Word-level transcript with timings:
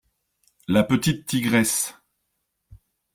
La 0.67 0.83
petite 0.83 1.27
tigresse. 1.27 1.95